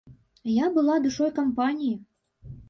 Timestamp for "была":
0.77-0.95